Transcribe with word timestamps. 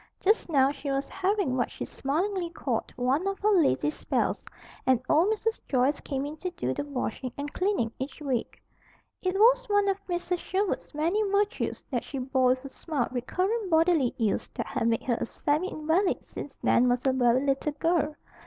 Just 0.19 0.49
now 0.49 0.71
she 0.71 0.89
was 0.89 1.07
having 1.09 1.55
what 1.55 1.69
she 1.69 1.85
smilingly 1.85 2.49
called 2.49 2.91
"one 2.95 3.27
of 3.27 3.37
her 3.37 3.51
lazy 3.51 3.91
spells," 3.91 4.43
and 4.83 4.99
old 5.07 5.31
Mrs. 5.31 5.61
Joyce 5.69 5.99
came 6.01 6.25
in 6.25 6.37
to 6.37 6.49
do 6.49 6.73
the 6.73 6.83
washing 6.83 7.31
and 7.37 7.53
cleaning 7.53 7.91
each 7.99 8.19
week. 8.19 8.59
It 9.21 9.35
was 9.35 9.69
one 9.69 9.87
of 9.87 10.03
Mrs. 10.07 10.39
Sherwood's 10.39 10.95
many 10.95 11.21
virtues 11.29 11.85
that 11.91 12.03
she 12.03 12.17
bore 12.17 12.47
with 12.47 12.65
a 12.65 12.69
smile 12.69 13.09
recurrent 13.11 13.69
bodily 13.69 14.15
ills 14.17 14.49
that 14.55 14.65
had 14.65 14.87
made 14.87 15.03
her 15.03 15.19
a 15.21 15.25
semi 15.27 15.69
invalid 15.71 16.25
since 16.25 16.57
Nan 16.63 16.89
was 16.89 17.05
a 17.05 17.13
very 17.13 17.45
little 17.45 17.73
girl. 17.73 18.15